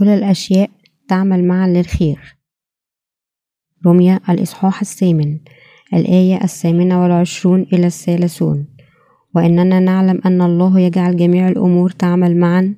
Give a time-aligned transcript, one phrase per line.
[0.00, 0.70] كل الأشياء
[1.08, 2.36] تعمل معا للخير.
[3.86, 5.38] رمية الإصحاح الثامن.
[5.94, 8.66] الآية الثامنة والعشرون إلى الثالثون.
[9.34, 12.74] وإننا نعلم أن الله يجعل جميع الأمور تعمل معا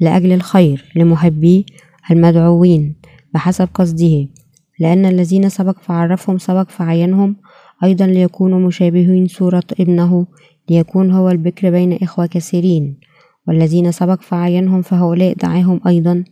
[0.00, 1.64] لأجل الخير لمحبيه
[2.10, 2.96] المدعوين
[3.34, 4.28] بحسب قصده.
[4.80, 7.36] لأن الذين سبق فعرفهم سبق فعينهم
[7.84, 10.26] أيضا ليكونوا مشابهين صورة ابنه
[10.70, 13.00] ليكون هو البكر بين إخوة كثيرين.
[13.48, 16.24] والذين سبق فعينهم فهؤلاء دعاهم أيضا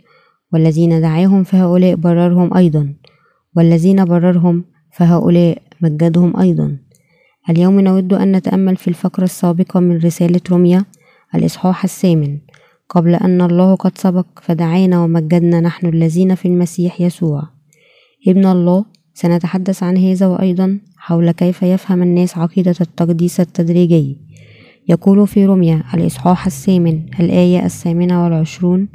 [0.53, 2.95] والذين دعاهم فهؤلاء بررهم أيضا
[3.57, 6.77] والذين بررهم فهؤلاء مجدهم أيضا.
[7.51, 10.85] اليوم نود أن نتأمل في الفقرة السابقة من رسالة روميا
[11.35, 12.39] الإصحاح الثامن.
[12.89, 17.43] قبل أن الله قد سبق فدعانا ومجدنا نحن الذين في المسيح يسوع.
[18.29, 18.85] ابن الله
[19.15, 24.17] سنتحدث عن هذا وأيضا حول كيف يفهم الناس عقيدة التقديس التدريجي.
[24.89, 28.89] يقول في رمية الإصحاح الثامن الآية الثامنة والعشرون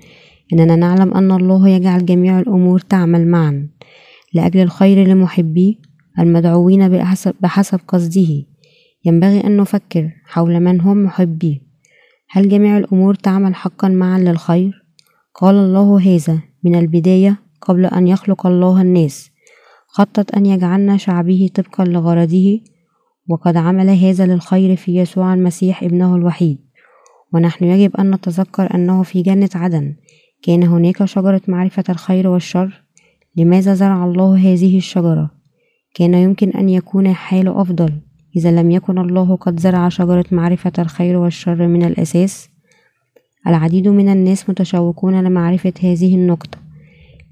[0.53, 3.67] إننا نعلم أن الله يجعل جميع الأمور تعمل معا
[4.33, 5.75] لأجل الخير لمحبيه
[6.19, 8.43] المدعوين بحسب, بحسب قصده.
[9.05, 11.61] ينبغي أن نفكر حول من هم محبيه
[12.29, 14.83] هل جميع الأمور تعمل حقا معا للخير؟
[15.35, 19.31] قال الله هذا من البداية قبل أن يخلق الله الناس.
[19.87, 22.59] خطط أن يجعلنا شعبه طبقا لغرضه.
[23.29, 26.57] وقد عمل هذا للخير في يسوع المسيح ابنه الوحيد.
[27.33, 29.95] ونحن يجب أن نتذكر أنه في جنة عدن.
[30.41, 32.83] كان هناك شجرة معرفة الخير والشر.
[33.35, 35.31] لماذا زرع الله هذه الشجرة؟
[35.93, 37.93] كان يمكن أن يكون حال أفضل.
[38.35, 42.49] إذا لم يكن الله قد زرع شجرة معرفة الخير والشر من الأساس.
[43.47, 46.57] العديد من الناس متشوقون لمعرفة هذه النقطة.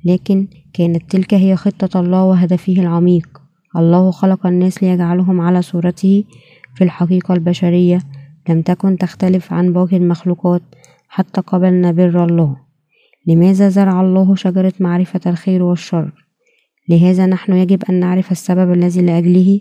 [0.05, 3.41] لكن كانت تلك هي خطة الله وهدفه العميق.
[3.75, 6.23] الله خلق الناس ليجعلهم على صورته
[6.75, 7.99] في الحقيقة البشرية.
[8.49, 10.61] لم تكن تختلف عن باقي المخلوقات
[11.07, 12.64] حتى قبلنا بر الله.
[13.27, 16.11] لماذا زرع الله شجرة معرفة الخير والشر؟
[16.89, 19.59] لهذا نحن يجب أن نعرف السبب الذي لأجله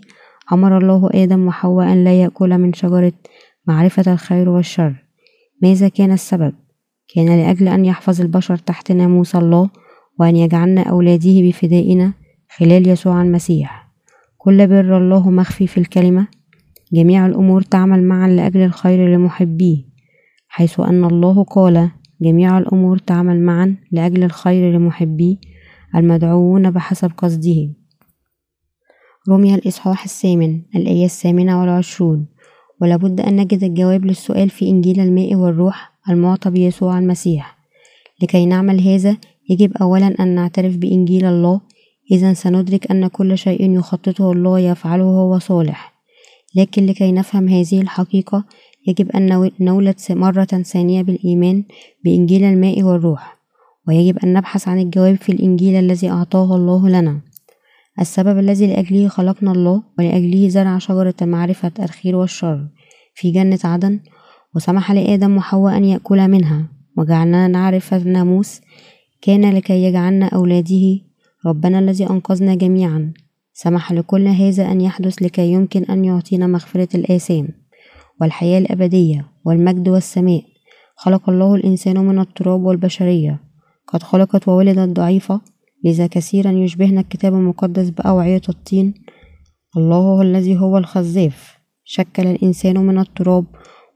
[0.53, 3.13] أمر الله آدم وحواء أن لا يأكل من شجرة
[3.67, 4.95] معرفة الخير والشر.
[5.61, 6.53] ماذا كان السبب؟
[7.15, 9.69] كان لأجل أن يحفظ البشر تحت ناموس الله
[10.19, 12.13] وأن يجعلنا أولاده بفدائنا
[12.57, 13.87] خلال يسوع المسيح.
[14.37, 16.27] كل بر الله مخفي في الكلمة.
[16.93, 19.83] جميع الأمور تعمل معا لأجل الخير لمحبيه
[20.47, 21.89] حيث أن الله قال
[22.21, 25.37] جميع الأمور تعمل معا لأجل الخير لمحبيه
[25.95, 27.73] المدعوون بحسب قصده.
[29.29, 32.27] رمي الإصحاح الثامن الآية الثامنة والعشرون.
[32.81, 37.57] ولابد أن نجد الجواب للسؤال في إنجيل الماء والروح المعطى بيسوع المسيح.
[38.23, 39.17] لكي نعمل هذا
[39.49, 41.61] يجب أولا أن نعترف بإنجيل الله.
[42.11, 45.95] إذا سندرك أن كل شيء يخططه الله يفعله هو صالح.
[46.55, 48.45] لكن لكي نفهم هذه الحقيقة
[48.87, 51.63] يجب أن نولد مرة ثانية بالإيمان
[52.03, 53.37] بإنجيل الماء والروح
[53.87, 57.21] ويجب أن نبحث عن الجواب في الإنجيل الذي أعطاه الله لنا.
[57.99, 62.67] السبب الذي لأجله خلقنا الله ولأجله زرع شجرة معرفة الخير والشر
[63.13, 63.99] في جنة عدن
[64.55, 66.69] وسمح لآدم وحواء أن يأكلا منها.
[66.97, 68.61] وجعلنا نعرف الناموس
[69.21, 70.99] كان لكي يجعلنا أولاده
[71.45, 73.13] ربنا الذي أنقذنا جميعا.
[73.53, 77.64] سمح لكل هذا أن يحدث لكي يمكن أن يعطينا مغفرة الآثام.
[78.21, 80.43] والحياة الأبدية والمجد والسماء.
[80.95, 83.39] خلق الله الإنسان من التراب والبشرية.
[83.87, 85.41] قد خلقت وولدت ضعيفة
[85.83, 88.93] لذا كثيرا يشبهنا الكتاب المقدس بأوعية الطين.
[89.77, 91.57] الله هو الذي هو الخزاف.
[91.83, 93.45] شكل الإنسان من التراب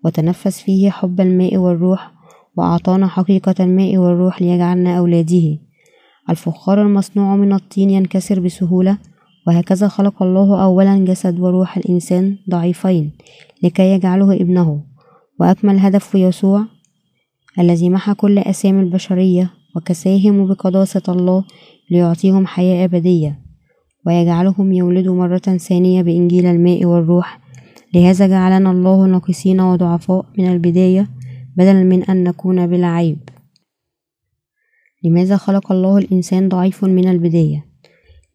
[0.06, 2.12] وتنفس فيه حب الماء والروح
[2.58, 5.59] وأعطانا حقيقة الماء والروح ليجعلنا أولاده
[6.29, 8.97] الفخار المصنوع من الطين ينكسر بسهولة
[9.49, 13.11] وهكذا خلق الله أولا جسد وروح الإنسان ضعيفين
[13.63, 14.83] لكي يجعله ابنه
[15.39, 16.65] وأكمل هدف يسوع
[17.59, 21.43] الذي محى كل أسامي البشرية وكساهم بقداسة الله
[21.91, 23.39] ليعطيهم حياة أبدية
[24.07, 27.40] ويجعلهم يولدوا مرة ثانية بإنجيل الماء والروح.
[27.93, 31.09] لهذا جعلنا الله ناقصين وضعفاء من البداية
[31.57, 33.29] بدلا من أن نكون بلا عيب.
[35.03, 37.68] لماذا خلق الله الإنسان ضعيف من البداية؟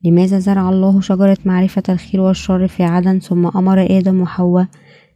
[0.05, 4.67] لماذا زرع الله شجرة معرفة الخير والشر في عدن ثم أمر آدم وحواء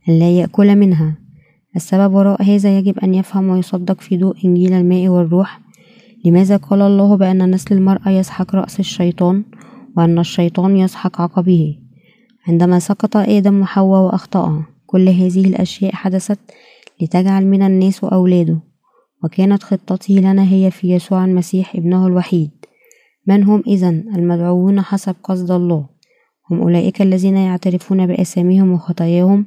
[0.09, 1.17] أن لا يأكل منها؟
[1.77, 5.61] السبب وراء هذا يجب أن يفهم ويصدق في ضوء إنجيل الماء والروح.
[6.25, 9.45] لماذا قال الله بأن نسل المرأة يسحق رأس الشيطان
[9.97, 11.79] وأن الشيطان يسحق عقبه
[12.49, 16.39] عندما سقط آدم وحواء وأخطأ كل هذه الأشياء حدثت
[17.01, 18.61] لتجعل من الناس أولاده
[19.25, 22.51] وكانت خطته لنا هي في يسوع المسيح ابنه الوحيد.
[23.29, 25.87] من هم إذا المدعوون حسب قصد الله.
[26.51, 29.47] هم أولئك الذين يعترفون بأساميهم وخطاياهم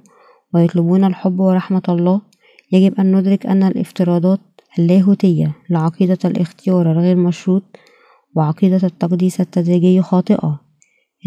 [0.54, 2.22] ويطلبون الحب ورحمة الله.
[2.72, 4.39] يجب أن ندرك أن الافتراضات
[4.80, 7.63] اللاهوتية لعقيدة الاختيار الغير مشروط
[8.36, 10.60] وعقيدة التقديس التدريجي خاطئة.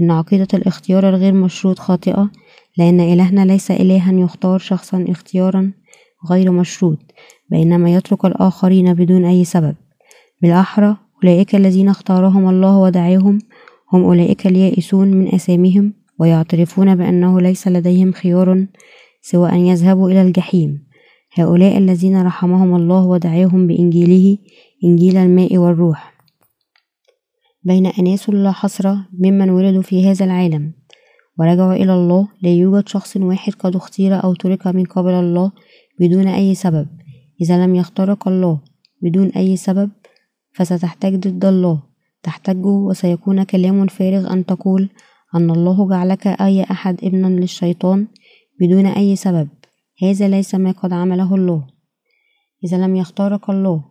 [0.01, 2.31] إن عقيدة الاختيار الغير مشروط خاطئة
[2.79, 5.73] لأن إلهنا ليس إلها يختار شخصا اختيارا
[6.31, 6.99] غير مشروط
[7.51, 9.75] بينما يترك الآخرين بدون أي سبب.
[10.43, 13.39] بالأحرى أولئك الذين اختارهم الله ودعاهم
[13.93, 18.67] هم أولئك اليائسون من أسامهم ويعترفون بأنه ليس لديهم خيار
[19.23, 20.87] سوى أن يذهبوا إلى الجحيم.
[21.35, 24.39] هؤلاء الذين رحمهم الله ودعاهم بإنجيله
[24.85, 26.15] إنجيل الماء والروح.
[27.63, 30.73] بين أناس لا حصر ممن ولدوا في هذا العالم.
[31.39, 35.53] ورجعوا إلى الله لا يوجد شخص واحد قد اختير أو ترك من قبل الله
[36.01, 36.87] بدون أي سبب.
[37.41, 38.61] إذا لم يخترق الله
[39.03, 39.91] بدون أي سبب
[40.55, 41.83] فستحتاج ضد الله.
[42.23, 44.89] تحتج وسيكون كلام فارغ أن تقول
[45.35, 48.06] أن الله جعلك أي أحد ابنا للشيطان
[48.61, 49.49] بدون أي سبب.
[50.03, 51.67] هذا ليس ما قد عمله الله.
[52.65, 53.85] إذا لم يختارك الله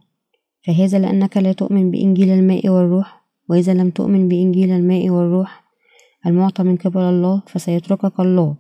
[0.68, 3.24] فهذا لأنك لا تؤمن بإنجيل الماء والروح.
[3.50, 5.64] وإذا لم تؤمن بإنجيل الماء والروح
[6.26, 8.56] المعطى من قبل الله فسيتركك الله.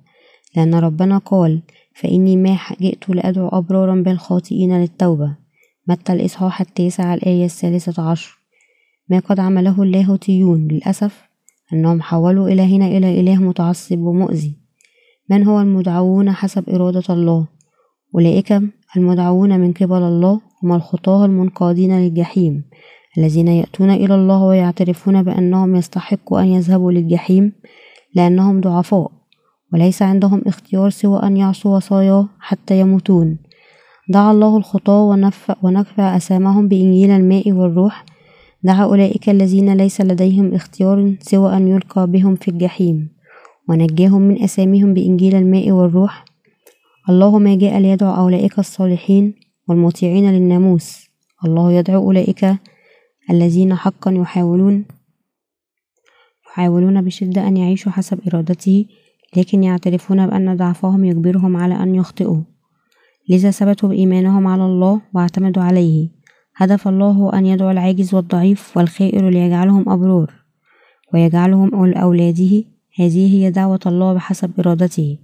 [0.55, 1.61] لأن ربنا قال
[1.95, 5.42] فإني ما جئت لأدعو أبرارا بالخاطئين للتوبة.
[5.87, 8.37] متى الإصحاح التاسع الآية الثالثة عشر؟
[9.09, 11.23] ما قد عمله اللاهوتيون للأسف
[11.73, 14.57] أنهم حولوا إلهنا إلى إله متعصب ومؤذي.
[15.29, 17.47] من هو المدعوون حسب إرادة الله؟
[18.15, 18.61] أولئك
[18.97, 22.63] المدعوون من قبل الله هم الخطاة المنقادين للجحيم
[23.17, 27.51] الذين يأتون إلى الله ويعترفون بأنهم يستحقوا أن يذهبوا للجحيم
[28.15, 29.11] لأنهم ضعفاء
[29.73, 33.37] وليس عندهم اختيار سوى أن يعصوا وصاياه حتى يموتون.
[34.09, 35.03] دعا الله الخطاة
[35.63, 38.05] ونفع أسامهم بإنجيل الماء والروح.
[38.63, 43.09] دعا أولئك الذين ليس لديهم اختيار سوى أن يلقى بهم في الجحيم.
[43.69, 46.25] ونجاهم من أسامهم بإنجيل الماء والروح.
[47.09, 49.33] الله ما جاء ليدعو أولئك الصالحين
[49.67, 51.09] والمطيعين للناموس.
[51.45, 52.55] الله يدعو أولئك
[53.29, 54.85] الذين حقا يحاولون
[56.47, 58.85] يحاولون بشدة أن يعيشوا حسب إرادته
[59.37, 62.52] لكن يعترفون بأن ضعفهم يجبرهم على أن يخطئوا.
[63.29, 66.09] لذا ثبتوا بإيمانهم على الله واعتمدوا عليه.
[66.55, 70.31] هدف الله أن يدعو العاجز والضعيف والخائر ليجعلهم أبرار
[71.13, 72.63] ويجعلهم أولاده.
[72.99, 75.17] هذه هي دعوة الله بحسب إرادته.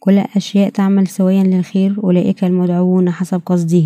[0.00, 3.84] كل الأشياء تعمل سويا للخير أولئك المدعوون حسب قصده.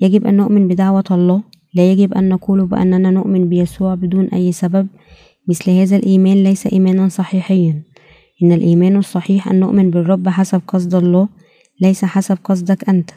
[0.00, 1.42] يجب أن نؤمن بدعوة الله.
[1.74, 4.86] لا يجب أن نقول بأننا نؤمن بيسوع بدون أي سبب.
[5.48, 7.82] مثل هذا الإيمان ليس إيمانا صحيحيا.
[8.42, 11.28] إن الإيمان الصحيح أن نؤمن بالرب حسب قصد الله.
[11.82, 13.10] ليس حسب قصدك أنت.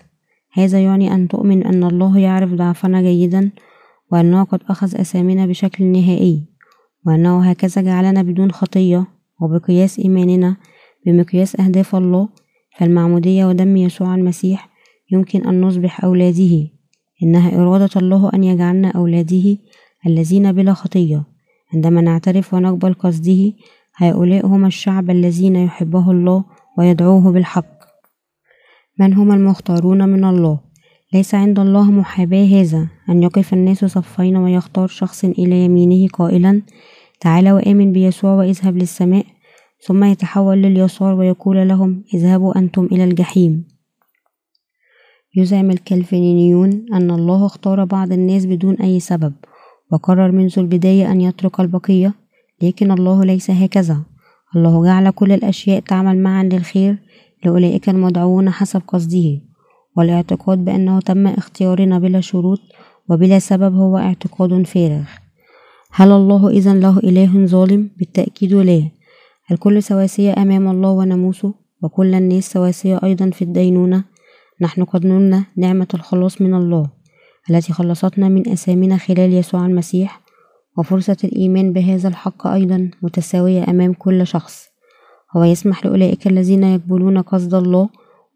[0.53, 3.51] هذا يعني أن تؤمن أن الله يعرف ضعفنا جيدا
[4.12, 6.44] وأنه قد أخذ أسامنا بشكل نهائي
[7.06, 9.06] وأنه هكذا جعلنا بدون خطية
[9.41, 10.57] وبقياس إيماننا
[11.06, 12.29] بمقياس أهداف الله
[12.77, 14.69] فالمعمودية ودم يسوع المسيح
[15.11, 16.68] يمكن أن نصبح أولاده.
[17.23, 19.57] إنها إرادة الله أن يجعلنا أولاده
[20.07, 21.23] الذين بلا خطية.
[21.73, 23.53] عندما نعترف ونقبل قصده
[23.95, 26.44] هؤلاء هم الشعب الذين يحبه الله
[26.77, 27.75] ويدعوه بالحق.
[29.00, 30.59] من هم المختارون من الله؟
[31.13, 36.62] ليس عند الله محاباة هذا أن يقف الناس صفين ويختار شخص إلى يمينه قائلا
[37.19, 39.25] تعال وآمن بيسوع واذهب للسماء.
[39.85, 43.68] ثم يتحول لليسار ويقول لهم اذهبوا أنتم إلى الجحيم.
[45.35, 49.33] يزعم الكالفينيون أن الله اختار بعض الناس بدون أي سبب
[49.92, 52.14] وقرر منذ البداية أن يترك البقية
[52.61, 54.04] لكن الله ليس هكذا.
[54.56, 56.97] الله جعل كل الأشياء تعمل معا للخير
[57.45, 59.42] لأولئك المدعوون حسب قصده
[59.97, 62.59] والاعتقاد بأنه تم اختيارنا بلا شروط
[63.09, 65.04] وبلا سبب هو اعتقاد فارغ.
[65.92, 68.83] هل الله إذا له إله ظالم؟ بالتأكيد لا.
[69.52, 74.04] الكل سواسية أمام الله وناموسه وكل الناس سواسية أيضا في الدينونة؟
[74.61, 76.90] نحن قد نلنا نعمة الخلاص من الله
[77.49, 80.21] التي خلصتنا من أسامنا خلال يسوع المسيح
[80.78, 84.74] وفرصة الإيمان بهذا الحق أيضا متساوية أمام كل شخص.
[85.35, 87.89] هو يسمح لأولئك الذين يقبلون قصد الله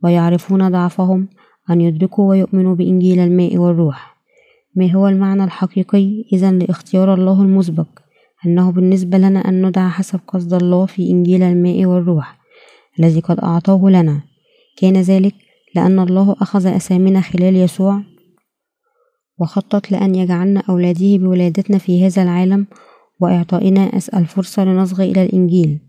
[0.03, 1.27] ويعرفون ضعفهم
[1.69, 4.17] أن يدركوا ويؤمنوا بإنجيل الماء والروح.
[4.75, 7.87] ما هو المعنى الحقيقي؟ إذا لاختيار الله المسبق
[8.45, 12.39] أنه بالنسبة لنا أن ندعى حسب قصد الله في إنجيل الماء والروح
[12.99, 14.21] الذي قد أعطاه لنا.
[14.77, 15.35] كان ذلك
[15.75, 18.01] لأن الله أخذ أسامنا خلال يسوع
[19.39, 22.67] وخطط لأن يجعلنا أولاده بولادتنا في هذا العالم
[23.19, 25.79] وإعطائنا الفرصة لنصغي إلى الإنجيل.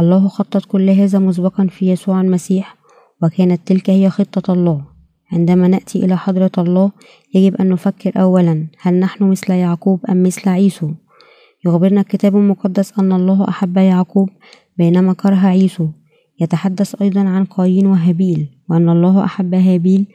[0.00, 2.76] الله خطط كل هذا مسبقا في يسوع المسيح
[3.22, 4.84] وكانت تلك هي خطة الله.
[5.32, 6.92] عندما نأتي إلى حضرة الله
[7.34, 10.90] يجب أن نفكر أولا هل نحن مثل يعقوب أم مثل عيسو؟
[11.66, 14.28] يخبرنا الكتاب المقدس أن الله أحب يعقوب
[14.78, 15.88] بينما كره عيسو.
[16.40, 20.06] يتحدث أيضا عن قايين وهابيل وأن الله أحب هابيل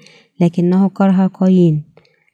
[0.42, 1.84] لكنه كره قايين.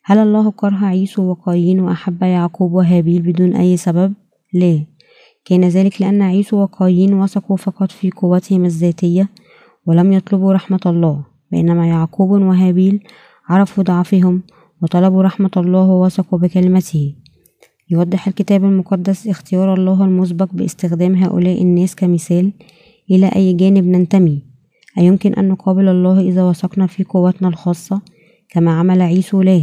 [0.04, 4.14] هل الله كره عيسو وقايين وأحب يعقوب وهابيل بدون أي سبب؟
[4.54, 4.93] لا.
[5.46, 9.30] كان ذلك لأن عيسو وقايين وثقوا فقط في قوتهم الذاتية
[9.86, 13.04] ولم يطلبوا رحمة الله بينما يعقوب وهابيل
[13.50, 14.42] عرفوا ضعفهم
[14.82, 17.16] وطلبوا رحمة الله ووثقوا بكلمته.
[17.90, 22.54] يوضح الكتاب المقدس اختيار الله المسبق باستخدام هؤلاء الناس كمثال
[23.12, 24.42] إلى أي جانب ننتمي.
[24.98, 28.02] أيمكن أن نقابل الله إذا وثقنا في قوتنا الخاصة
[28.50, 29.62] كما عمل عيسو لا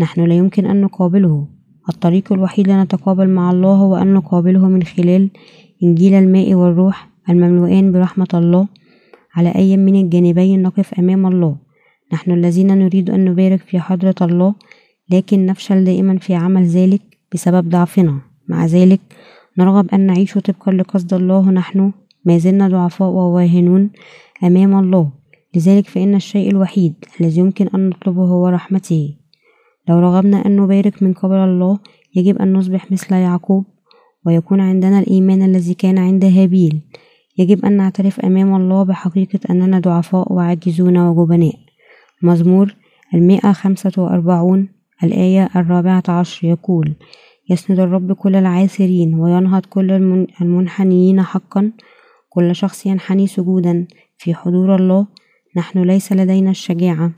[0.00, 1.55] نحن لا يمكن أن نقابله.
[1.88, 5.30] الطريق الوحيد لنتقابل مع الله هو أن نقابله من خلال
[5.82, 8.66] إنجيل الماء والروح المملوءان برحمة الله
[9.34, 11.56] على أي من الجانبين نقف أمام الله.
[12.12, 14.54] نحن الذين نريد أن نبارك في حضرة الله
[15.10, 17.02] لكن نفشل دائما في عمل ذلك
[17.34, 18.20] بسبب ضعفنا.
[18.48, 19.00] مع ذلك
[19.58, 21.50] نرغب أن نعيش طبقا لقصد الله.
[21.50, 21.92] نحن
[22.24, 23.90] ما زلنا ضعفاء وواهنون
[24.44, 25.10] أمام الله.
[25.56, 29.14] لذلك فإن الشيء الوحيد الذي يمكن أن نطلبه هو رحمته.
[29.88, 31.78] لو رغبنا أن نبارك من قبل الله
[32.16, 33.64] يجب أن نصبح مثل يعقوب
[34.26, 36.80] ويكون عندنا الإيمان الذي كان عند هابيل.
[37.38, 41.54] يجب أن نعترف أمام الله بحقيقة أننا ضعفاء وعاجزون وجبناء.
[42.22, 42.74] مزمور
[43.14, 44.68] المئة خمسة وأربعون
[45.04, 46.94] الآية الرابعة عشر يقول
[47.50, 49.90] يسند الرب كل العاثرين وينهض كل
[50.40, 51.72] المنحنيين حقا.
[52.28, 53.86] كل شخص ينحني سجودا.
[54.18, 55.06] في حضور الله
[55.56, 57.12] نحن ليس لدينا الشجاعة.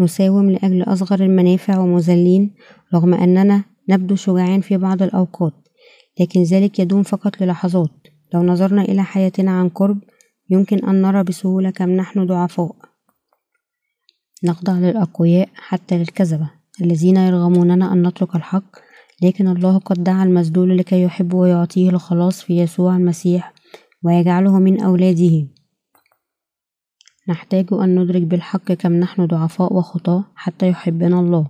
[0.00, 2.54] نساوم لأجل أصغر المنافع ومذلين
[2.94, 5.52] رغم أننا نبدو شجاعين في بعض الأوقات
[6.20, 7.90] لكن ذلك يدوم فقط للحظات.
[8.34, 9.98] لو نظرنا إلى حياتنا عن قرب
[10.50, 12.76] يمكن أن نرى بسهولة كم نحن ضعفاء.
[14.44, 16.50] نخضع للأقوياء حتى للكذبة
[16.80, 18.76] الذين يرغموننا أن نترك الحق
[19.22, 23.52] لكن الله قد دعا المذلول لكي يحب ويعطيه الخلاص في يسوع المسيح
[24.04, 25.46] ويجعله من أولاده.
[27.28, 31.46] نحتاج أن ندرك بالحق كم نحن ضعفاء وخطاة حتى يحبنا الله.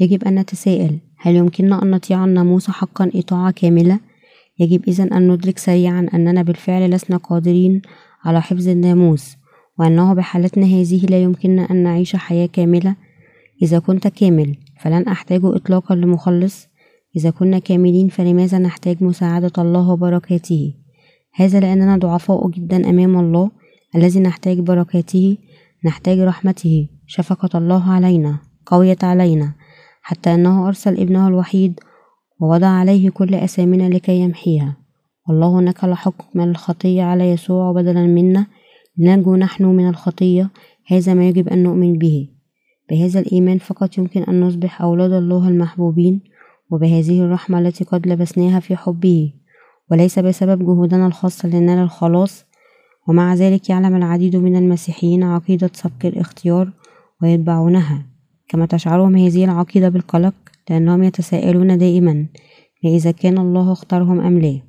[0.00, 4.00] يجب أن نتساءل هل يمكننا أن نطيع الناموس حقا إطاعة كاملة؟
[4.58, 7.82] يجب إذا أن ندرك سريعا أننا بالفعل لسنا قادرين
[8.24, 9.36] على حفظ الناموس
[9.78, 12.96] وأنه بحالتنا هذه لا يمكننا أن نعيش حياة كاملة.
[13.62, 16.68] إذا كنت كامل فلن أحتاج إطلاقا لمخلص.
[17.16, 20.74] إذا كنا كاملين فلماذا نحتاج مساعدة الله وبركاته؟
[21.34, 23.50] هذا لأننا ضعفاء جدا أمام الله
[23.96, 25.36] الذي نحتاج بركاته
[25.84, 29.52] نحتاج رحمته شفقة الله علينا قويت علينا
[30.02, 31.80] حتى أنه أرسل ابنه الوحيد
[32.40, 34.76] ووضع عليه كل أثامنا لكي يمحيها.
[35.28, 38.46] والله نكل حكم الخطية على يسوع بدلا منا.
[38.98, 40.50] لننجو نحن من الخطية.
[40.86, 42.28] هذا ما يجب أن نؤمن به.
[42.90, 46.20] بهذا الإيمان فقط يمكن أن نصبح أولاد الله المحبوبين
[46.70, 49.32] وبهذه الرحمة التي قد لبسناها في حبه.
[49.90, 52.44] وليس بسبب جهودنا الخاصة لننال الخلاص
[53.08, 56.72] ومع ذلك يعلم العديد من المسيحيين عقيدة سبق الاختيار
[57.22, 58.06] ويتبعونها.
[58.48, 60.34] كما تشعرهم هذه العقيدة بالقلق
[60.70, 62.26] لأنهم يتساءلون دائما
[62.84, 64.60] إذا كان الله اختارهم أم لا.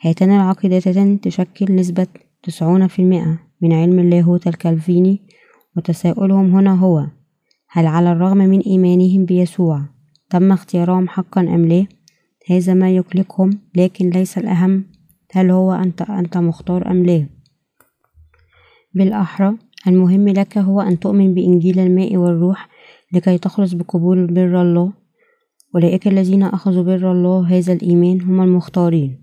[0.00, 2.06] هاتان العقيدتان تشكل نسبة
[2.42, 5.20] تسعون في المئة من علم اللاهوت الكالفيني
[5.76, 7.06] وتساؤلهم هنا هو
[7.70, 9.82] هل على الرغم من إيمانهم بيسوع
[10.30, 11.86] تم اختيارهم حقا أم لا؟
[12.50, 14.84] هذا ما يقلقهم لكن ليس الأهم
[15.32, 17.26] هل هو أنت, أنت مختار أم لا؟
[18.94, 19.54] بالأحرى
[19.86, 22.68] المهم لك هو أن تؤمن بإنجيل الماء والروح
[23.12, 24.92] لكي تخلص بقبول بر الله.
[25.74, 29.18] أولئك الذين أخذوا بر الله هذا الإيمان هم المختارين.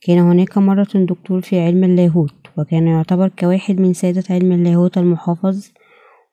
[0.00, 5.68] كان هناك مرة دكتور في علم اللاهوت وكان يعتبر كواحد من سادة علم اللاهوت المحافظ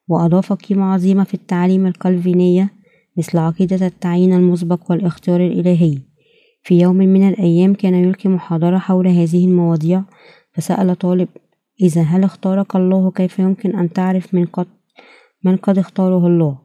[0.07, 2.73] وأضاف قيمة عظيمة في التعاليم الكالفينية
[3.17, 5.97] مثل عقيدة التعيين المسبق والاختيار الإلهي.
[6.63, 10.03] في يوم من الأيام كان يلقي محاضرة حول هذه المواضيع
[10.53, 11.27] فسأل طالب
[11.81, 14.67] إذا هل اختارك الله كيف يمكن أن تعرف من قد
[15.43, 16.57] من قد اختاره الله؟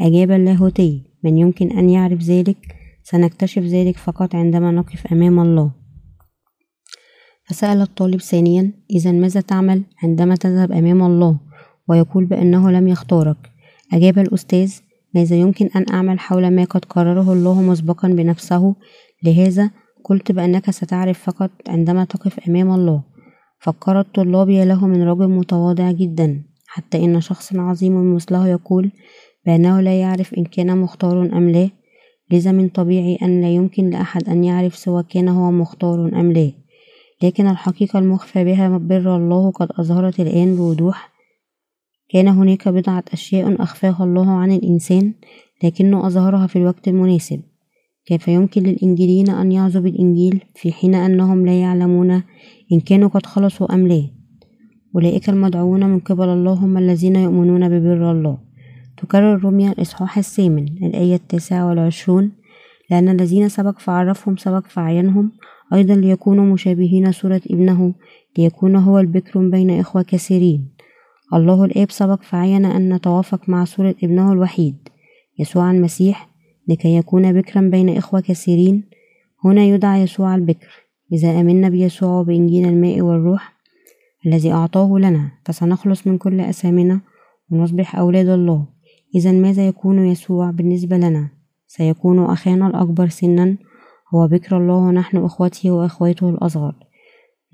[0.00, 2.56] أجاب اللاهوتي من يمكن أن يعرف ذلك؟
[3.02, 5.70] سنكتشف ذلك فقط عندما نقف أمام الله.
[7.44, 11.40] فسأل الطالب ثانيا إذا ماذا تعمل عندما تذهب أمام الله؟
[11.88, 13.36] ويقول بأنه لم يختارك.
[13.92, 14.74] أجاب الأستاذ
[15.14, 18.74] ماذا يمكن أن أعمل حول ما قد قرره الله مسبقا بنفسه؟
[19.24, 19.70] لهذا
[20.04, 23.09] قلت بأنك ستعرف فقط عندما تقف أمام الله.
[23.60, 28.90] فكر الطلاب يا له من رجل متواضع جدا حتى إن شخص عظيم مثله يقول
[29.46, 31.70] بأنه لا يعرف إن كان مختار أم لا.
[32.30, 36.52] لذا من طبيعي أن لا يمكن لأحد أن يعرف سواء كان هو مختار أم لا.
[37.22, 41.10] لكن الحقيقة المخفى بها بر الله قد أظهرت الآن بوضوح.
[42.08, 45.14] كان هناك بضعة أشياء أخفاها الله عن الإنسان
[45.64, 47.42] لكنه أظهرها في الوقت المناسب.
[48.06, 52.22] كيف يمكن للإنجيليين أن يعظوا بالإنجيل في حين أنهم لا يعلمون
[52.72, 54.02] إن كانوا قد خلصوا أم لا؟
[54.94, 58.38] أولئك المدعوون من قبل الله هم الذين يؤمنون ببر الله.
[58.96, 62.32] تكرر رمية الإصحاح الثامن الآية التاسعة والعشرون
[62.90, 65.32] لأن الذين سبق فعرفهم سبق فعينهم.
[65.72, 67.94] أيضا ليكونوا مشابهين صورة ابنه
[68.38, 70.68] ليكون هو البكر بين إخوة كثيرين.
[71.34, 74.88] الله الآب سبق فعين أن نتوافق مع صورة ابنه الوحيد
[75.38, 76.29] يسوع المسيح
[76.68, 78.84] لكي يكون بكرا بين إخوة كثيرين.
[79.44, 80.68] هنا يدعى يسوع البكر.
[81.12, 83.52] إذا آمنا بيسوع وبإنجيل الماء والروح
[84.26, 87.00] الذي أعطاه لنا فسنخلص من كل أثامنا
[87.50, 88.66] ونصبح أولاد الله.
[89.14, 91.28] إذا ماذا يكون يسوع بالنسبة لنا؟
[91.66, 93.56] سيكون أخانا الأكبر سنا.
[94.14, 96.74] هو بكر الله ونحن إخوته وإخواته الأصغر.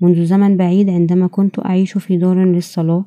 [0.01, 3.05] منذ زمن بعيد عندما كنت أعيش في دار للصلاة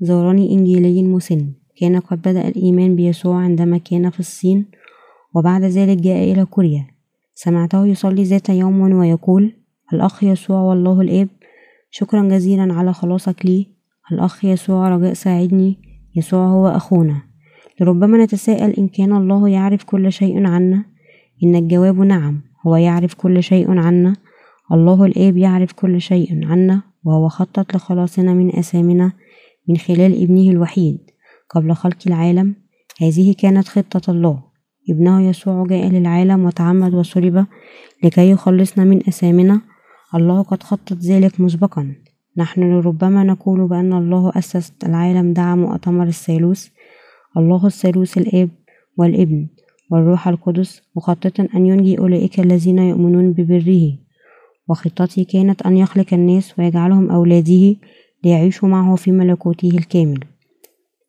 [0.00, 1.52] زارني إنجيلي مسن.
[1.76, 4.66] كان قد بدأ الإيمان بيسوع عندما كان في الصين.
[5.34, 6.86] وبعد ذلك جاء إلى كوريا.
[7.34, 9.52] سمعته يصلي ذات يوم ويقول
[9.92, 11.28] الأخ يسوع والله الآب
[11.90, 13.66] شكرا جزيلا على خلاصك لي.
[14.12, 15.78] الأخ يسوع رجاء ساعدني.
[16.16, 17.22] يسوع هو أخونا.
[17.80, 20.84] لربما نتساءل إن كان الله يعرف كل شيء عنا.
[21.44, 24.16] إن الجواب نعم هو يعرف كل شيء عنا.
[24.72, 29.12] الله الآب يعرف كل شيء عنا وهو خطط لخلاصنا من أثامنا
[29.68, 30.98] من خلال ابنه الوحيد
[31.50, 32.54] قبل خلق العالم.
[33.00, 34.51] هذه كانت خطة الله.
[34.90, 37.46] ابنه يسوع جاء للعالم وتعمد وصلب
[38.04, 39.60] لكي يخلصنا من أثامنا
[40.14, 41.94] الله قد خطط ذلك مسبقا.
[42.36, 46.68] نحن لربما نقول بأن الله أسس العالم دعم مؤتمر الثالوث.
[47.36, 48.50] الله الثالوث الآب
[48.96, 49.48] والابن
[49.90, 53.98] والروح القدس مخططا أن ينجي أولئك الذين يؤمنون ببره.
[54.68, 57.76] وخطتي كانت أن يخلق الناس ويجعلهم أولاده
[58.24, 60.24] ليعيشوا معه في ملكوته الكامل.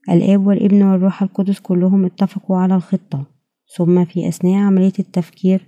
[0.10, 3.33] الآب والابن والروح القدس كلهم اتفقوا على الخطة.
[3.78, 5.68] ثم في أثناء عملية التفكير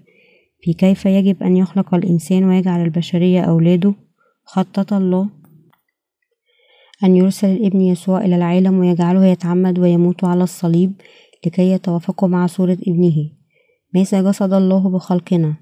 [0.61, 3.93] في كيف يجب أن يخلق الإنسان ويجعل البشرية أولاده
[4.45, 5.29] خطط الله
[7.03, 10.93] أن يرسل الابن يسوع إلى العالم ويجعله يتعمد ويموت على الصليب
[11.45, 13.29] لكي يتوافقوا مع صورة ابنه.
[13.93, 15.55] ماذا قصد الله بخلقنا؟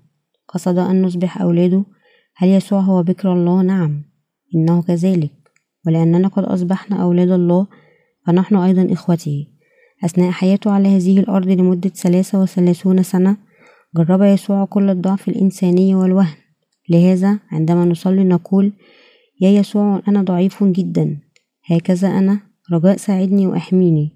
[0.47, 1.86] قصد أن نصبح أولاده؟
[2.36, 4.03] هل يسوع هو بكر الله؟ نعم
[4.56, 5.32] إنه كذلك.
[5.88, 7.67] ولأننا قد أصبحنا أولاد الله
[8.27, 9.47] فنحن أيضا إخوته.
[10.06, 13.38] أثناء حياته على هذه الأرض لمدة ثلاثة وثلاثون سنة
[13.98, 16.36] جرب يسوع كل الضعف الإنساني والوهن.
[16.89, 18.74] لهذا عندما نصلي نقول
[19.42, 21.18] يا يسوع أنا ضعيف جدا.
[21.66, 22.39] هكذا أنا
[22.72, 24.12] رجاء ساعدني وأحميني.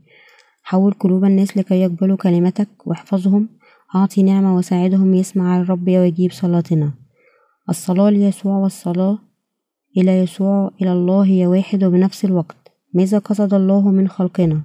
[0.64, 3.50] حول قلوب الناس لكي يقبلوا كلمتك واحفظهم.
[3.96, 6.92] أعطي نعمة وساعدهم يسمع الرب ويجيب صلاتنا.
[7.70, 9.18] الصلاة ليسوع والصلاة
[9.98, 12.58] إلى يسوع إلى الله هي واحد وبنفس الوقت.
[12.94, 14.62] ماذا قصد الله من خلقنا؟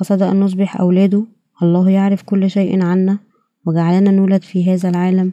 [0.00, 1.26] قصد أن نصبح أولاده.
[1.62, 3.18] الله يعرف كل شيء عنا
[3.66, 5.32] وجعلنا نولد في هذا العالم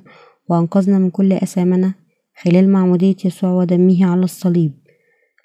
[0.49, 1.93] وأنقذنا من كل أثامنا
[2.43, 4.73] خلال معمودية يسوع ودمه على الصليب.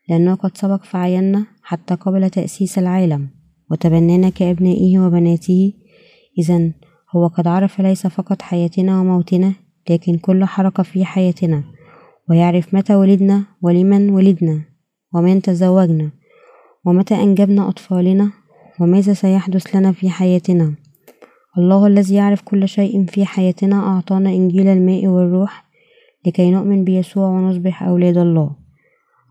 [0.09, 3.29] لأنه قد سبق فعينا حتى قبل تأسيس العالم.
[3.71, 5.73] وتبنانا كأبنائه وبناته.
[6.39, 6.73] إذا
[7.17, 9.53] هو قد عرف ليس فقط حياتنا وموتنا
[9.91, 11.65] لكن كل حركة في حياتنا.
[12.31, 14.65] ويعرف متى ولدنا ولمن ولدنا
[15.15, 16.11] ومن تزوجنا
[16.85, 18.31] ومتى أنجبنا أطفالنا
[18.81, 20.75] وماذا سيحدث لنا في حياتنا؟
[21.59, 25.65] الله الذي يعرف كل شيء في حياتنا أعطانا إنجيل الماء والروح
[26.27, 28.57] لكي نؤمن بيسوع ونصبح أولاد الله.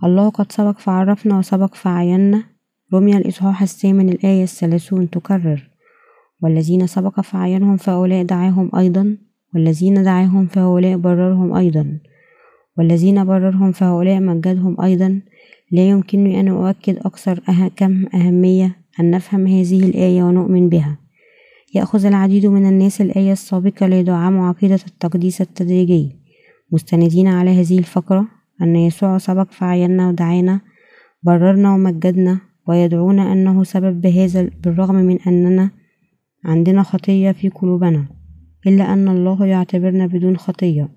[0.04, 2.44] الله قد سبق فعرفنا وسبق فعينا.
[2.94, 5.70] رمي الإصحاح الثامن الآية الثلاثون تكرر.
[6.42, 9.18] والذين سبق فعينهم فهؤلاء دعاهم أيضا.
[9.56, 12.00] والذين دعاهم فهؤلاء بررهم أيضا.
[12.78, 15.22] والذين بررهم فهؤلاء مجدهم أيضا.
[15.72, 20.98] لا يمكنني أن أؤكد أكثر أه كم أهمية أن نفهم هذه الآية ونؤمن بها.
[21.76, 26.16] يأخذ العديد من الناس الآية السابقة ليدعموا عقيدة التقديس التدريجي.
[26.72, 28.28] مستندين على هذه الفقرة
[28.62, 30.62] أن يسوع سبق فعينا ودعانا
[31.24, 35.72] بررنا ومجدنا ويدعونا أنه سبب بهذا بالرغم من أننا
[36.46, 38.06] عندنا خطية في قلوبنا
[38.68, 40.90] إلا أن الله يعتبرنا بدون خطية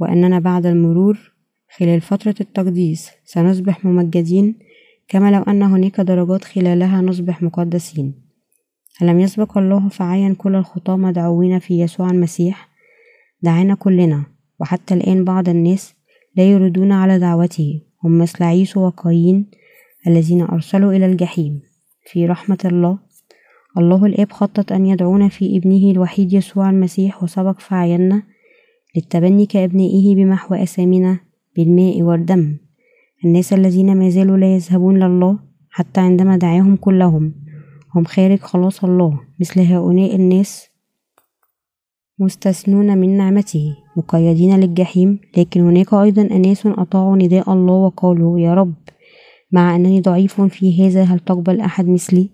[0.00, 1.32] وأننا بعد المرور
[1.76, 4.58] خلال فترة التقديس سنصبح ممجدين
[5.08, 8.14] كما لو أن هناك درجات خلالها نصبح مقدسين.
[9.02, 12.68] ألم يسبق الله فعين كل الخطاة مدعوين في يسوع المسيح؟
[13.42, 14.26] دعانا كلنا
[14.60, 15.94] وحتى الآن بعض الناس
[16.36, 19.50] لا يردون على دعوته هم مثل عيسو وقايين
[20.06, 21.60] الذين أرسلوا إلى الجحيم.
[22.12, 22.98] في رحمة الله
[23.78, 28.22] الله الآب خطط أن يدعونا في ابنه الوحيد يسوع المسيح وسبق فعينا
[28.96, 31.18] للتبني كأبنائه بمحو أسامنا
[31.56, 32.56] بالماء والدم.
[33.24, 35.38] الناس الذين ما زالوا لا يذهبون لله
[35.70, 37.34] حتى عندما دعاهم كلهم
[37.94, 40.68] هم خارج خلاص الله مثل هؤلاء الناس
[42.18, 48.74] مستثنون من نعمته مقيدين للجحيم لكن هناك أيضا أناس أطاعوا نداء الله وقالوا يا رب
[49.52, 52.30] مع أنني ضعيف في هذا هل تقبل أحد مثلي؟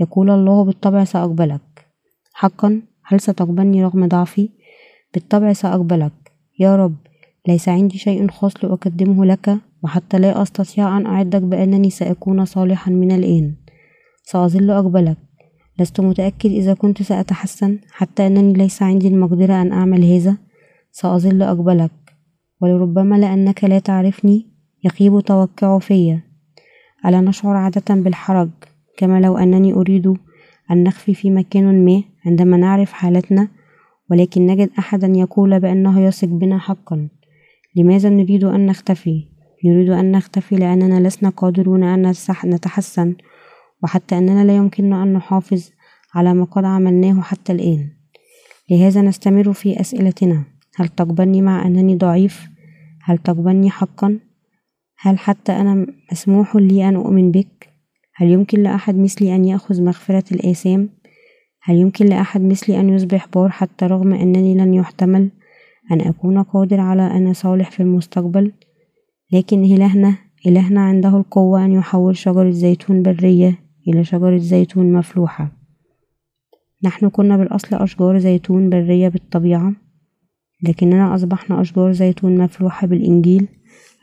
[0.00, 1.86] يقول الله بالطبع سأقبلك.
[2.32, 4.50] حقا هل ستقبلني رغم ضعفي؟
[5.14, 6.32] بالطبع سأقبلك.
[6.60, 6.96] يا رب
[7.48, 13.12] ليس عندي شيء خاص لأقدمه لك وحتى لا أستطيع أن أعدك بأنني سأكون صالحا من
[13.12, 13.54] الآن.
[14.22, 15.16] سأظل أقبلك.
[15.80, 20.36] لست متأكد إذا كنت سأتحسن حتى أنني ليس عندي المقدرة أن أعمل هذا.
[20.92, 21.90] سأظل أقبلك.
[22.60, 24.46] ولربما لأنك لا تعرفني
[24.84, 26.18] يخيب توقع في
[27.06, 28.50] ألا نشعر عادة بالحرج؟
[28.96, 30.06] كما لو أنني أريد
[30.70, 33.48] أن نخفي في مكان ما عندما نعرف حالتنا
[34.10, 37.08] ولكن نجد أحدا يقول بأنه يثق بنا حقا.
[37.76, 42.12] لماذا نريد أن نختفي؟ نريد أن نختفي لأننا لسنا قادرون أن
[42.44, 43.14] نتحسن
[43.82, 45.70] وحتى أننا لا يمكننا أن نحافظ
[46.14, 47.88] على ما قد عملناه حتى الآن.
[48.70, 50.44] لهذا نستمر في أسئلتنا.
[50.76, 52.48] هل تقبلني مع أنني ضعيف؟
[53.02, 54.18] هل تقبلني حقا؟
[54.98, 57.68] هل حتى أنا مسموح لي أن أؤمن بك؟
[58.14, 60.88] هل يمكن لأحد مثلي أن يأخذ مغفرة الآثام؟
[61.62, 65.30] هل يمكن لأحد مثلي أن يصبح بار حتى رغم أنني لن يحتمل
[65.92, 68.52] أن أكون قادر على أن صالح في المستقبل؟
[69.32, 70.14] لكن إلهنا
[70.46, 75.52] إلهنا عنده القوة أن يحول شجرة زيتون برية إلى شجرة زيتون مفلوحة.
[76.84, 79.72] نحن كنا بالأصل أشجار زيتون برية بالطبيعة
[80.62, 83.48] لكننا أصبحنا أشجار زيتون مفلوحة بالإنجيل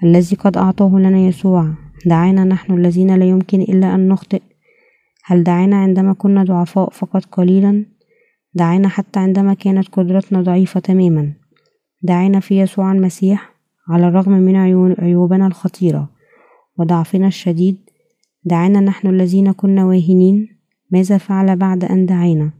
[0.04, 1.74] الذي قد أعطاه لنا يسوع.
[2.06, 4.42] دعانا نحن الذين لا يمكن إلا أن نخطئ.
[5.26, 7.86] هل دعانا عندما كنا ضعفاء فقط قليلا؟
[8.54, 11.34] دعانا حتى عندما كانت قدرتنا ضعيفة تماما.
[12.04, 13.55] دعانا في يسوع المسيح
[13.88, 14.56] على الرغم من
[15.00, 16.10] عيوبنا الخطيرة
[16.78, 17.78] وضعفنا الشديد
[18.44, 20.58] دعانا نحن الذين كنا واهنين
[20.92, 22.52] ماذا فعل بعد أن دعانا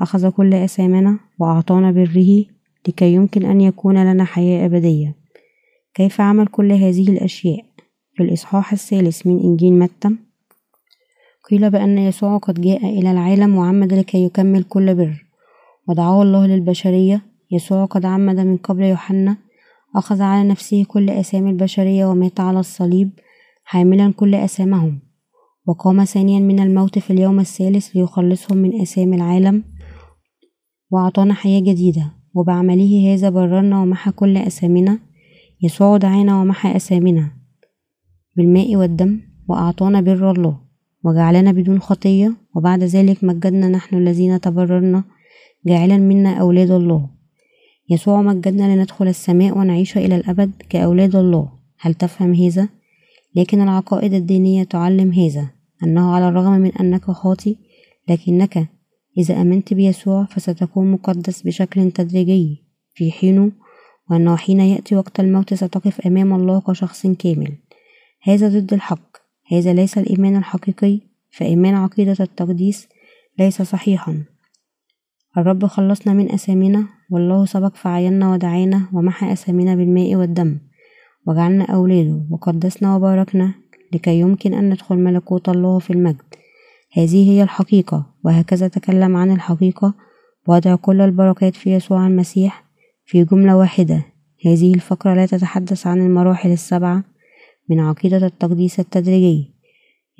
[0.00, 2.44] أخذ كل أثامنا وأعطانا بره
[2.88, 5.14] لكي يمكن أن يكون لنا حياة أبدية.
[5.94, 7.64] كيف عمل كل هذه الأشياء؟
[8.14, 10.10] في الإصحاح الثالث من إنجيل متى؟
[11.50, 15.24] قيل بأن يسوع قد جاء إلى العالم وعمد لكي يكمل كل بر.
[15.88, 19.36] ودعاه الله للبشرية يسوع قد عمد من قبل يوحنا
[19.96, 23.10] أخذ على نفسه كل أسامي البشرية ومات على الصليب
[23.64, 24.98] حاملا كل أسامهم.
[25.66, 29.64] وقام ثانيا من الموت في اليوم الثالث ليخلصهم من أسام العالم
[30.90, 32.12] وأعطانا حياة جديدة.
[32.34, 34.98] وبعمله هذا بررنا ومحى كل أسامنا
[35.62, 37.30] يسوع دعانا ومحى أسامنا
[38.36, 40.60] بالماء والدم وأعطانا بر الله.
[41.04, 45.04] وجعلنا بدون خطية وبعد ذلك مجدنا نحن الذين تبررنا
[45.66, 47.13] جاعلا منا أولاد الله.
[47.90, 51.48] يسوع مجدنا لندخل السماء ونعيش إلى الأبد كأولاد الله.
[51.80, 52.68] هل تفهم هذا؟
[53.36, 55.50] لكن العقائد الدينية تعلم هذا
[55.84, 57.56] أنه على الرغم من أنك خاطي
[58.08, 58.68] لكنك
[59.18, 62.64] إذا آمنت بيسوع فستكون مقدس بشكل تدريجي.
[62.94, 63.52] في حينه
[64.10, 67.52] وأنه حين يأتي وقت الموت ستقف أمام الله كشخص كامل.
[68.22, 69.16] هذا ضد الحق.
[69.52, 71.00] هذا ليس الإيمان الحقيقي.
[71.30, 72.88] فإيمان عقيدة التقديس
[73.38, 74.33] ليس صحيحا.
[75.38, 80.58] الرب خلصنا من أسامنا والله سبق فعينا ودعانا ومحى أسامنا بالماء والدم
[81.26, 83.54] وجعلنا أولاده وقدسنا وباركنا
[83.92, 86.22] لكي يمكن أن ندخل ملكوت الله في المجد.
[86.92, 89.94] هذه هي الحقيقة وهكذا تكلم عن الحقيقة
[90.48, 92.64] وضع كل البركات في يسوع المسيح
[93.04, 94.02] في جملة واحدة.
[94.46, 97.04] هذه الفقرة لا تتحدث عن المراحل السبعة
[97.70, 99.54] من عقيدة التقديس التدريجي.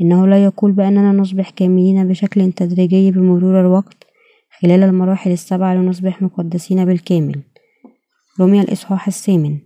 [0.01, 4.14] إنه لا يقول بأننا نصبح كاملين بشكل تدريجي بمرور الوقت
[4.63, 7.43] خلال المراحل السبعة لنصبح مقدسين بالكامل.
[8.41, 9.59] رمي الإصحاح الثامن.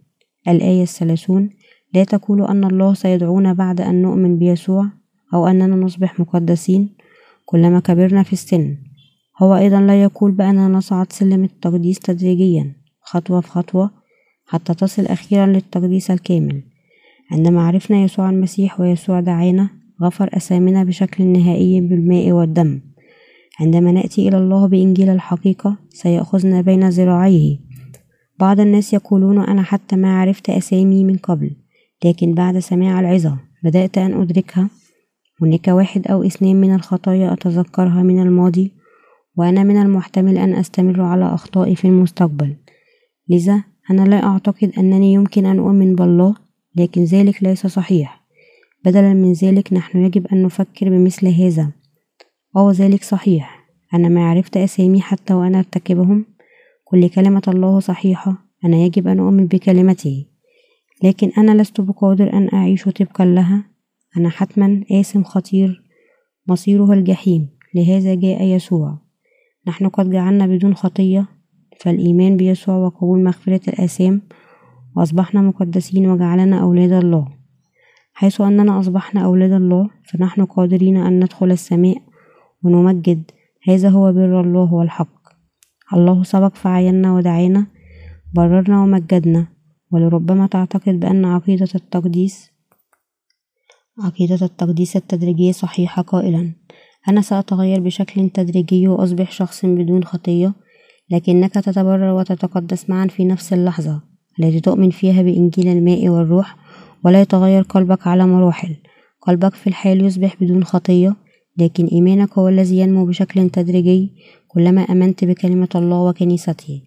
[0.48, 1.50] الآية الثلاثون.
[1.94, 4.86] لا تقولوا أن الله سيدعونا بعد أن نؤمن بيسوع
[5.34, 6.96] أو أننا نصبح مقدسين.
[7.46, 8.76] كلما كبرنا في السن.
[9.42, 12.72] هو أيضا لا يقول بأننا نصعد سلم التقديس تدريجيا.
[13.00, 13.90] خطوة في خطوة
[14.46, 16.62] حتى تصل أخيرا للتقديس الكامل.
[17.32, 19.70] عندما عرفنا يسوع المسيح ويسوع دعانا
[20.02, 22.80] غفر أسامنا بشكل نهائي بالماء والدم.
[23.60, 27.58] عندما نأتي إلى الله بإنجيل الحقيقة سيأخذنا بين ذراعيه.
[28.40, 31.50] بعض الناس يقولون أنا حتى ما عرفت أسامي من قبل
[32.04, 34.70] لكن بعد سماع العظة بدأت أن أدركها.
[35.42, 38.72] هناك واحد أو اثنين من الخطايا أتذكرها من الماضي
[39.36, 42.56] وأنا من المحتمل أن أستمر على أخطائي في المستقبل.
[43.28, 46.34] لذا أنا لا أعتقد أنني يمكن أن أؤمن بالله
[46.76, 48.24] لكن ذلك ليس صحيح.
[48.84, 51.72] بدلا من ذلك نحن يجب أن نفكر بمثل هذا.
[52.56, 53.68] أو ذلك صحيح.
[53.94, 56.24] أنا ما عرفت أسامي حتى وأنا أرتكبهم.
[56.84, 58.36] كل كلمة الله صحيحة.
[58.64, 60.26] أنا يجب أن أؤمن بكلمته.
[61.04, 63.64] لكن أنا لست بقادر أن أعيش طبقا لها.
[64.16, 65.82] أنا حتما آثم خطير.
[66.48, 67.48] مصيره الجحيم.
[67.74, 68.98] لهذا جاء يسوع.
[69.66, 71.26] نحن قد جعلنا بدون خطية.
[71.80, 74.22] فالإيمان بيسوع وقبول مغفرة الآثام.
[74.96, 77.28] وأصبحنا مقدسين وجعلنا أولاد الله.
[78.12, 82.07] حيث أننا أصبحنا أولاد الله فنحن قادرين أن ندخل السماء
[82.64, 83.30] ونمجد.
[83.68, 85.18] هذا هو بر الله والحق.
[85.92, 87.66] الله سبق فعينا ودعانا
[88.34, 89.46] بررنا ومجدنا.
[89.92, 92.50] ولربما تعتقد بأن عقيدة التقديس
[94.04, 96.52] عقيدة التقديس التدريجية صحيحة قائلا.
[97.08, 100.54] أنا سأتغير بشكل تدريجي وأصبح شخص بدون خطية
[101.10, 104.02] لكنك تتبرر وتتقدس معا في نفس اللحظة
[104.40, 106.56] التي تؤمن فيها بإنجيل الماء والروح
[107.04, 108.76] ولا يتغير قلبك على مراحل.
[109.22, 111.16] قلبك في الحال يصبح بدون خطية
[111.58, 114.12] لكن إيمانك هو الذي ينمو بشكل تدريجي
[114.48, 116.82] كلما آمنت بكلمة الله وكنيسته.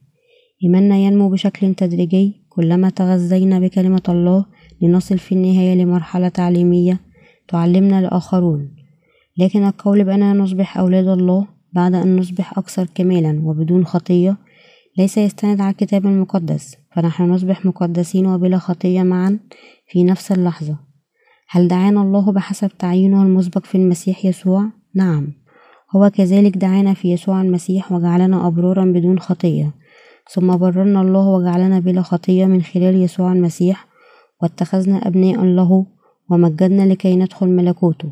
[0.64, 4.46] إيماننا ينمو بشكل تدريجي كلما تغذينا بكلمة الله
[4.82, 7.00] لنصل في النهاية لمرحلة تعليمية
[7.48, 8.72] تعلمنا الآخرون.
[9.38, 14.38] لكن القول بأننا نصبح أولاد الله بعد أن نصبح أكثر كمالا وبدون خطية
[14.98, 19.40] ليس يستند على الكتاب المقدس فنحن نصبح مقدسين وبلا خطية معا
[19.88, 20.91] في نفس اللحظة.
[21.54, 25.34] هل دعانا الله بحسب تعيينه المسبق في المسيح يسوع؟ نعم.
[25.96, 29.72] هو كذلك دعانا في يسوع المسيح وجعلنا أبرارا بدون خطية.
[30.30, 33.88] ثم بررنا الله وجعلنا بلا خطية من خلال يسوع المسيح
[34.42, 35.86] واتخذنا أبناء له
[36.30, 38.10] ومجدنا لكي ندخل ملكوته.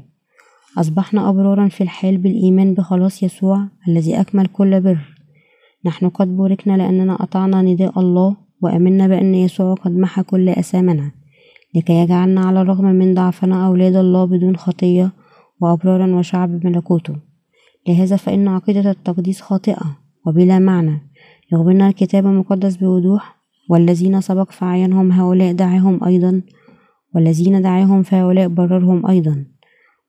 [0.78, 5.00] أصبحنا أبرارا في الحال بالإيمان بخلاص يسوع الذي أكمل كل بر.
[5.86, 11.19] نحن قد بوركنا لأننا أطعنا نداء الله وأمنا بأن يسوع قد محى كل أثامنا
[11.76, 15.12] لكي يجعلنا على الرغم من ضعفنا أولاد الله بدون خطية
[15.62, 17.16] وأبرارا وشعب ملكوته.
[17.88, 21.02] لهذا فإن عقيدة التقديس خاطئة وبلا معنى.
[21.54, 26.42] يخبرنا الكتاب المقدس بوضوح والذين سبق فعينهم هؤلاء دعاهم أيضا
[27.16, 29.46] والذين دعاهم فهؤلاء بررهم أيضا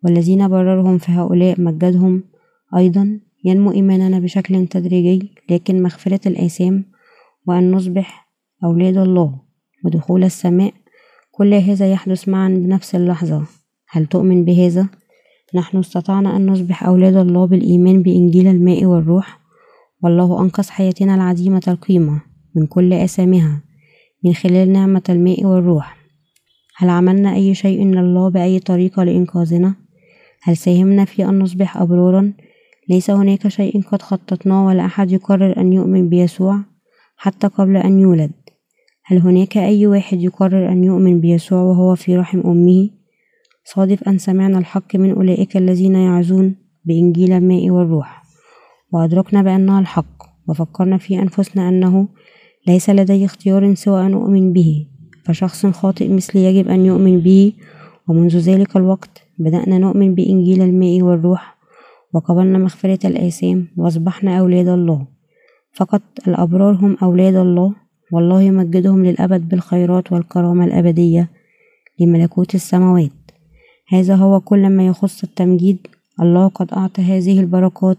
[0.05, 2.25] والذين بررهم فهؤلاء مجدهم
[2.77, 3.21] أيضا.
[3.45, 6.85] ينمو إيماننا بشكل تدريجي لكن مغفرة الآثام
[7.47, 8.29] وأن نصبح
[8.65, 9.41] أولاد الله
[9.85, 10.73] ودخول السماء
[11.41, 13.43] كل هذا يحدث معا بنفس اللحظة
[13.91, 14.89] هل تؤمن بهذا؟
[15.55, 19.41] نحن استطعنا أن نصبح أولاد الله بالإيمان بإنجيل الماء والروح
[20.03, 22.21] والله أنقذ حياتنا العديمة القيمة
[22.55, 23.63] من كل أسامها
[24.25, 25.97] من خلال نعمة الماء والروح
[26.77, 29.75] هل عملنا أي شيء لله بأي طريقة لإنقاذنا؟
[30.43, 32.33] هل ساهمنا في أن نصبح أبرارا؟
[32.89, 36.61] ليس هناك شيء قد خططناه ولا أحد يقرر أن يؤمن بيسوع
[37.17, 38.33] حتى قبل أن يولد
[39.11, 42.91] هل هناك أي واحد يقرر أن يؤمن بيسوع وهو في رحم أمه؟
[43.65, 48.23] صادف أن سمعنا الحق من أولئك الذين يعزون بإنجيل الماء والروح.
[48.93, 52.09] وأدركنا بأنها الحق وفكرنا في أنفسنا أنه
[52.67, 54.87] ليس لدي اختيار سوى أن أؤمن به
[55.25, 57.53] فشخص خاطئ مثلي يجب أن يؤمن به.
[58.09, 61.57] ومنذ ذلك الوقت بدأنا نؤمن بإنجيل الماء والروح
[62.15, 65.07] وقبلنا مغفرة الآثام وأصبحنا أولاد الله.
[65.73, 71.29] فقط الأبرار هم أولاد الله والله يمجدهم للأبد بالخيرات والكرامة الأبدية
[72.01, 73.11] لملكوت السماوات.
[73.89, 75.79] هذا هو كل ما يخص التمجيد.
[76.21, 77.99] الله قد أعطى هذه البركات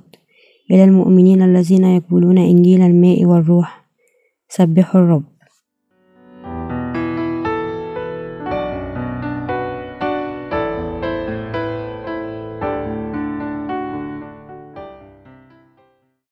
[0.72, 3.86] إلى المؤمنين الذين يقبلون إنجيل الماء والروح.
[4.50, 5.31] سبحوا الرب.